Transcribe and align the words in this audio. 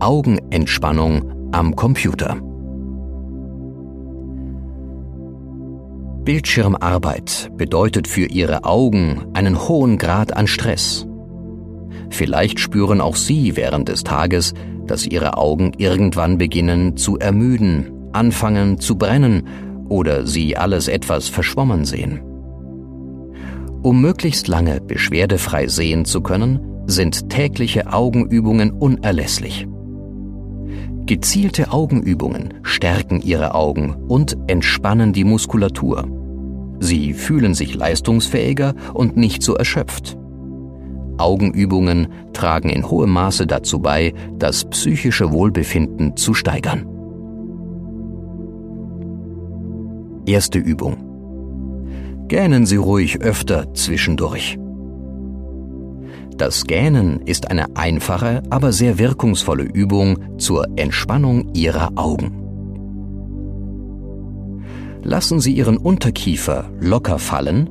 Augenentspannung 0.00 1.50
am 1.52 1.76
Computer. 1.76 2.38
Bildschirmarbeit 6.24 7.50
bedeutet 7.58 8.08
für 8.08 8.24
Ihre 8.24 8.64
Augen 8.64 9.26
einen 9.34 9.68
hohen 9.68 9.98
Grad 9.98 10.34
an 10.34 10.46
Stress. 10.46 11.06
Vielleicht 12.08 12.60
spüren 12.60 13.02
auch 13.02 13.14
Sie 13.14 13.56
während 13.56 13.90
des 13.90 14.02
Tages, 14.02 14.54
dass 14.86 15.04
Ihre 15.04 15.36
Augen 15.36 15.72
irgendwann 15.76 16.38
beginnen 16.38 16.96
zu 16.96 17.18
ermüden, 17.18 17.92
anfangen 18.12 18.78
zu 18.78 18.96
brennen 18.96 19.48
oder 19.90 20.26
Sie 20.26 20.56
alles 20.56 20.88
etwas 20.88 21.28
verschwommen 21.28 21.84
sehen. 21.84 22.22
Um 23.82 24.00
möglichst 24.00 24.48
lange 24.48 24.80
beschwerdefrei 24.80 25.66
sehen 25.66 26.06
zu 26.06 26.22
können, 26.22 26.84
sind 26.86 27.28
tägliche 27.28 27.92
Augenübungen 27.92 28.70
unerlässlich. 28.70 29.66
Gezielte 31.06 31.72
Augenübungen 31.72 32.54
stärken 32.62 33.20
Ihre 33.20 33.54
Augen 33.54 33.94
und 34.08 34.36
entspannen 34.46 35.12
die 35.12 35.24
Muskulatur. 35.24 36.06
Sie 36.78 37.12
fühlen 37.12 37.54
sich 37.54 37.74
leistungsfähiger 37.74 38.74
und 38.94 39.16
nicht 39.16 39.42
so 39.42 39.54
erschöpft. 39.54 40.16
Augenübungen 41.18 42.08
tragen 42.32 42.70
in 42.70 42.88
hohem 42.88 43.10
Maße 43.10 43.46
dazu 43.46 43.80
bei, 43.80 44.14
das 44.38 44.64
psychische 44.70 45.32
Wohlbefinden 45.32 46.16
zu 46.16 46.32
steigern. 46.32 46.86
Erste 50.26 50.58
Übung. 50.58 50.96
Gähnen 52.28 52.64
Sie 52.64 52.76
ruhig 52.76 53.20
öfter 53.20 53.74
zwischendurch. 53.74 54.59
Das 56.40 56.64
Gähnen 56.64 57.20
ist 57.26 57.50
eine 57.50 57.76
einfache, 57.76 58.42
aber 58.48 58.72
sehr 58.72 58.98
wirkungsvolle 58.98 59.64
Übung 59.64 60.38
zur 60.38 60.66
Entspannung 60.76 61.52
Ihrer 61.52 61.90
Augen. 61.96 62.32
Lassen 65.02 65.40
Sie 65.40 65.52
Ihren 65.52 65.76
Unterkiefer 65.76 66.70
locker 66.80 67.18
fallen 67.18 67.68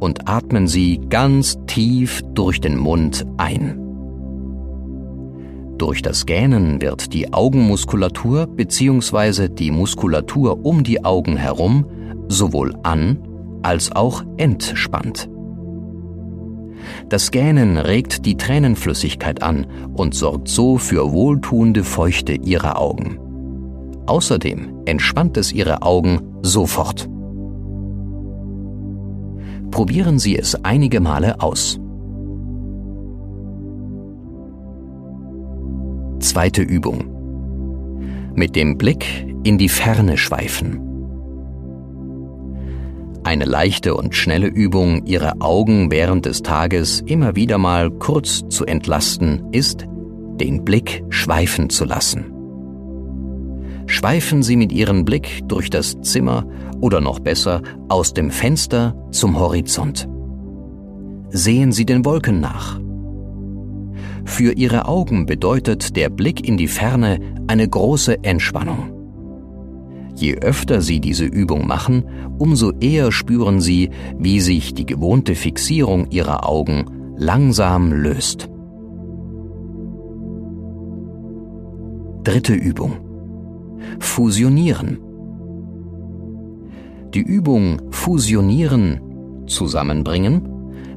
und 0.00 0.30
atmen 0.30 0.66
Sie 0.66 0.98
ganz 1.10 1.58
tief 1.66 2.22
durch 2.32 2.58
den 2.58 2.78
Mund 2.78 3.26
ein. 3.36 3.78
Durch 5.76 6.00
das 6.00 6.24
Gähnen 6.24 6.80
wird 6.80 7.12
die 7.12 7.34
Augenmuskulatur 7.34 8.46
bzw. 8.46 9.50
die 9.50 9.70
Muskulatur 9.70 10.64
um 10.64 10.84
die 10.84 11.04
Augen 11.04 11.36
herum 11.36 11.84
sowohl 12.28 12.74
an 12.82 13.18
als 13.60 13.92
auch 13.92 14.24
entspannt. 14.38 15.28
Das 17.08 17.30
Gähnen 17.30 17.76
regt 17.76 18.26
die 18.26 18.36
Tränenflüssigkeit 18.36 19.42
an 19.42 19.66
und 19.94 20.14
sorgt 20.14 20.48
so 20.48 20.78
für 20.78 21.12
wohltuende 21.12 21.84
Feuchte 21.84 22.34
Ihrer 22.34 22.80
Augen. 22.80 23.18
Außerdem 24.06 24.82
entspannt 24.86 25.36
es 25.36 25.52
Ihre 25.52 25.82
Augen 25.82 26.20
sofort. 26.42 27.08
Probieren 29.70 30.18
Sie 30.18 30.38
es 30.38 30.54
einige 30.64 31.00
Male 31.00 31.40
aus. 31.40 31.78
Zweite 36.20 36.62
Übung. 36.62 38.32
Mit 38.34 38.56
dem 38.56 38.78
Blick 38.78 39.26
in 39.44 39.58
die 39.58 39.68
Ferne 39.68 40.16
schweifen. 40.16 40.85
Eine 43.26 43.44
leichte 43.44 43.96
und 43.96 44.14
schnelle 44.14 44.46
Übung, 44.46 45.04
Ihre 45.04 45.40
Augen 45.40 45.90
während 45.90 46.26
des 46.26 46.42
Tages 46.42 47.00
immer 47.00 47.34
wieder 47.34 47.58
mal 47.58 47.90
kurz 47.90 48.44
zu 48.50 48.64
entlasten, 48.64 49.48
ist, 49.50 49.84
den 50.36 50.64
Blick 50.64 51.02
schweifen 51.08 51.68
zu 51.68 51.84
lassen. 51.84 52.32
Schweifen 53.86 54.44
Sie 54.44 54.54
mit 54.54 54.70
Ihrem 54.70 55.04
Blick 55.04 55.40
durch 55.48 55.70
das 55.70 56.00
Zimmer 56.02 56.46
oder 56.80 57.00
noch 57.00 57.18
besser 57.18 57.62
aus 57.88 58.14
dem 58.14 58.30
Fenster 58.30 58.94
zum 59.10 59.36
Horizont. 59.36 60.08
Sehen 61.30 61.72
Sie 61.72 61.84
den 61.84 62.04
Wolken 62.04 62.38
nach. 62.38 62.78
Für 64.24 64.52
Ihre 64.52 64.86
Augen 64.86 65.26
bedeutet 65.26 65.96
der 65.96 66.10
Blick 66.10 66.46
in 66.46 66.56
die 66.56 66.68
Ferne 66.68 67.18
eine 67.48 67.68
große 67.68 68.22
Entspannung. 68.22 68.95
Je 70.16 70.36
öfter 70.38 70.80
Sie 70.80 70.98
diese 71.00 71.26
Übung 71.26 71.66
machen, 71.66 72.04
umso 72.38 72.72
eher 72.80 73.12
spüren 73.12 73.60
Sie, 73.60 73.90
wie 74.18 74.40
sich 74.40 74.72
die 74.72 74.86
gewohnte 74.86 75.34
Fixierung 75.34 76.10
Ihrer 76.10 76.48
Augen 76.48 76.86
langsam 77.16 77.92
löst. 77.92 78.48
Dritte 82.24 82.54
Übung. 82.54 82.96
Fusionieren. 84.00 84.98
Die 87.14 87.20
Übung 87.20 87.80
Fusionieren, 87.90 89.00
zusammenbringen, 89.46 90.42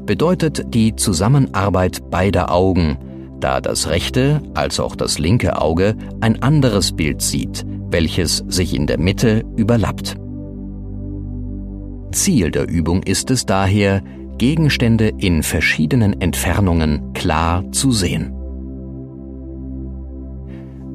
bedeutet 0.05 0.73
die 0.73 0.95
Zusammenarbeit 0.95 2.09
beider 2.09 2.51
Augen, 2.51 2.97
da 3.39 3.61
das 3.61 3.89
rechte 3.89 4.41
als 4.53 4.79
auch 4.79 4.95
das 4.95 5.19
linke 5.19 5.61
Auge 5.61 5.95
ein 6.19 6.41
anderes 6.41 6.93
Bild 6.93 7.21
sieht, 7.21 7.65
welches 7.91 8.43
sich 8.47 8.75
in 8.75 8.87
der 8.87 8.99
Mitte 8.99 9.43
überlappt. 9.55 10.17
Ziel 12.11 12.51
der 12.51 12.67
Übung 12.67 13.03
ist 13.03 13.29
es 13.31 13.45
daher, 13.45 14.01
Gegenstände 14.37 15.11
in 15.17 15.43
verschiedenen 15.43 16.19
Entfernungen 16.21 17.13
klar 17.13 17.69
zu 17.71 17.91
sehen. 17.91 18.33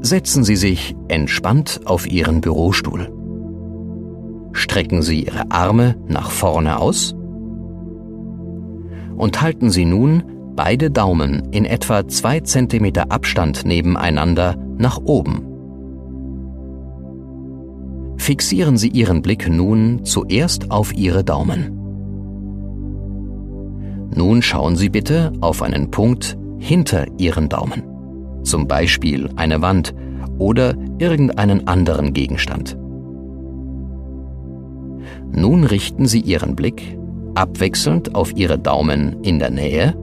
Setzen 0.00 0.44
Sie 0.44 0.56
sich 0.56 0.96
entspannt 1.08 1.80
auf 1.84 2.10
Ihren 2.10 2.40
Bürostuhl. 2.40 3.12
Strecken 4.52 5.02
Sie 5.02 5.24
Ihre 5.24 5.50
Arme 5.50 5.96
nach 6.08 6.30
vorne 6.30 6.78
aus 6.78 7.14
und 9.16 9.40
halten 9.40 9.70
Sie 9.70 9.84
nun 9.84 10.24
beide 10.56 10.90
Daumen 10.90 11.48
in 11.52 11.64
etwa 11.64 12.06
zwei 12.08 12.40
Zentimeter 12.40 13.10
Abstand 13.10 13.64
nebeneinander 13.64 14.56
nach 14.78 14.98
oben. 14.98 15.53
Fixieren 18.24 18.78
Sie 18.78 18.88
Ihren 18.88 19.20
Blick 19.20 19.50
nun 19.50 20.06
zuerst 20.06 20.70
auf 20.70 20.94
Ihre 20.94 21.22
Daumen. 21.24 21.78
Nun 24.14 24.40
schauen 24.40 24.76
Sie 24.76 24.88
bitte 24.88 25.30
auf 25.42 25.60
einen 25.60 25.90
Punkt 25.90 26.38
hinter 26.56 27.04
Ihren 27.18 27.50
Daumen, 27.50 27.82
zum 28.42 28.66
Beispiel 28.66 29.28
eine 29.36 29.60
Wand 29.60 29.94
oder 30.38 30.74
irgendeinen 30.98 31.68
anderen 31.68 32.14
Gegenstand. 32.14 32.78
Nun 35.30 35.64
richten 35.64 36.06
Sie 36.06 36.20
Ihren 36.20 36.56
Blick 36.56 36.96
abwechselnd 37.34 38.14
auf 38.14 38.34
Ihre 38.34 38.58
Daumen 38.58 39.22
in 39.22 39.38
der 39.38 39.50
Nähe 39.50 39.94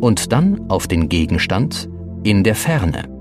und 0.00 0.32
dann 0.32 0.68
auf 0.68 0.88
den 0.88 1.08
Gegenstand 1.08 1.88
in 2.24 2.42
der 2.42 2.56
Ferne 2.56 3.11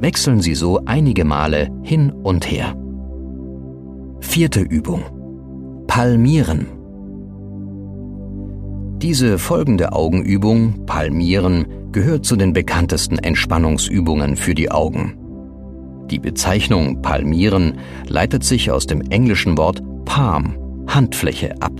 wechseln 0.00 0.40
Sie 0.40 0.54
so 0.54 0.80
einige 0.86 1.24
Male 1.24 1.70
hin 1.82 2.10
und 2.10 2.50
her. 2.50 2.74
Vierte 4.20 4.60
Übung. 4.60 5.02
Palmieren. 5.86 6.66
Diese 8.98 9.38
folgende 9.38 9.92
Augenübung, 9.92 10.86
Palmieren, 10.86 11.66
gehört 11.92 12.24
zu 12.24 12.36
den 12.36 12.52
bekanntesten 12.52 13.18
Entspannungsübungen 13.18 14.36
für 14.36 14.54
die 14.54 14.70
Augen. 14.70 15.16
Die 16.10 16.18
Bezeichnung 16.18 17.02
Palmieren 17.02 17.78
leitet 18.06 18.44
sich 18.44 18.70
aus 18.70 18.86
dem 18.86 19.00
englischen 19.00 19.56
Wort 19.58 19.82
Palm, 20.04 20.56
Handfläche, 20.86 21.60
ab. 21.60 21.72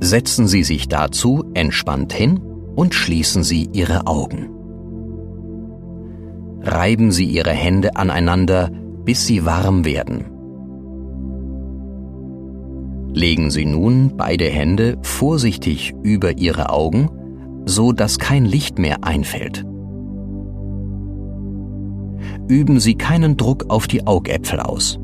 Setzen 0.00 0.46
Sie 0.46 0.62
sich 0.62 0.88
dazu 0.88 1.44
entspannt 1.54 2.12
hin 2.12 2.40
und 2.76 2.94
schließen 2.94 3.42
Sie 3.42 3.68
Ihre 3.72 4.06
Augen 4.06 4.55
reiben 6.66 7.12
Sie 7.12 7.24
Ihre 7.24 7.52
Hände 7.52 7.96
aneinander, 7.96 8.70
bis 9.04 9.26
sie 9.26 9.44
warm 9.44 9.84
werden. 9.84 10.26
Legen 13.14 13.50
Sie 13.50 13.64
nun 13.64 14.16
beide 14.16 14.44
Hände 14.44 14.98
vorsichtig 15.02 15.94
über 16.02 16.36
Ihre 16.38 16.70
Augen, 16.70 17.08
so 17.64 17.92
dass 17.92 18.18
kein 18.18 18.44
Licht 18.44 18.78
mehr 18.78 19.04
einfällt. 19.04 19.64
Üben 22.48 22.78
Sie 22.78 22.94
keinen 22.96 23.36
Druck 23.36 23.66
auf 23.68 23.86
die 23.86 24.06
Augäpfel 24.06 24.60
aus. 24.60 24.98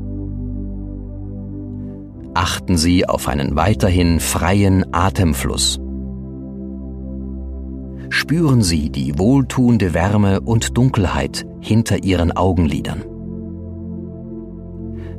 Achten 2.35 2.77
Sie 2.77 3.07
auf 3.07 3.27
einen 3.27 3.55
weiterhin 3.55 4.19
freien 4.19 4.93
Atemfluss 4.93 5.79
spüren 8.09 8.61
Sie 8.61 8.89
die 8.89 9.17
wohltuende 9.17 9.93
Wärme 9.93 10.41
und 10.41 10.77
Dunkelheit 10.77 11.45
hinter 11.59 12.03
Ihren 12.03 12.31
Augenlidern. 12.31 13.03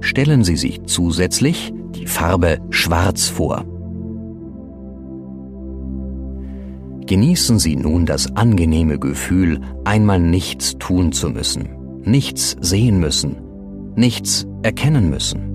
Stellen 0.01 0.45
Sie 0.45 0.57
sich 0.57 0.85
zusätzlich 0.85 1.73
die 1.95 2.07
Farbe 2.07 2.59
Schwarz 2.71 3.29
vor. 3.29 3.65
Genießen 7.07 7.59
Sie 7.59 7.77
nun 7.77 8.07
das 8.07 8.35
angenehme 8.35 8.99
Gefühl, 8.99 9.61
einmal 9.85 10.21
nichts 10.21 10.79
tun 10.79 11.13
zu 11.13 11.29
müssen, 11.29 11.69
nichts 12.03 12.57
sehen 12.61 12.99
müssen, 12.99 13.37
nichts 13.95 14.47
erkennen 14.63 15.11
müssen. 15.11 15.51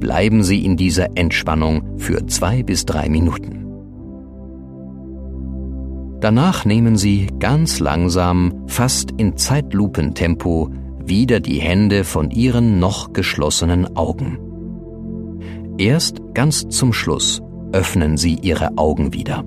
Bleiben 0.00 0.42
Sie 0.42 0.64
in 0.64 0.76
dieser 0.76 1.16
Entspannung 1.16 1.98
für 1.98 2.26
zwei 2.26 2.62
bis 2.62 2.84
drei 2.84 3.08
Minuten. 3.08 3.63
Danach 6.24 6.64
nehmen 6.64 6.96
Sie 6.96 7.26
ganz 7.38 7.80
langsam, 7.80 8.64
fast 8.66 9.10
in 9.10 9.36
Zeitlupentempo, 9.36 10.70
wieder 11.04 11.38
die 11.38 11.60
Hände 11.60 12.02
von 12.02 12.30
Ihren 12.30 12.78
noch 12.78 13.12
geschlossenen 13.12 13.94
Augen. 13.94 14.38
Erst 15.76 16.22
ganz 16.32 16.66
zum 16.70 16.94
Schluss 16.94 17.42
öffnen 17.72 18.16
Sie 18.16 18.38
Ihre 18.40 18.78
Augen 18.78 19.12
wieder. 19.12 19.44